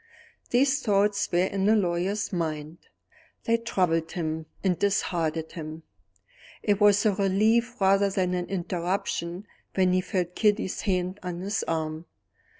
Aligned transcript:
These 0.49 0.81
thoughts 0.81 1.31
were 1.31 1.45
in 1.45 1.65
the 1.67 1.75
lawyer's 1.75 2.33
mind. 2.33 2.79
They 3.43 3.57
troubled 3.57 4.13
him 4.13 4.47
and 4.63 4.79
disheartened 4.79 5.51
him: 5.51 5.83
it 6.63 6.81
was 6.81 7.05
a 7.05 7.13
relief 7.13 7.79
rather 7.79 8.09
than 8.09 8.33
an 8.33 8.47
interruption 8.47 9.45
when 9.75 9.93
he 9.93 10.01
felt 10.01 10.33
Kitty's 10.33 10.81
hand 10.81 11.19
on 11.21 11.41
his 11.41 11.61
arm. 11.67 12.07